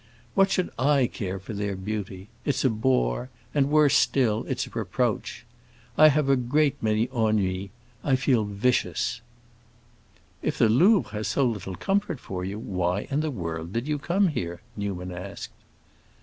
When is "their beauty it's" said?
1.53-2.65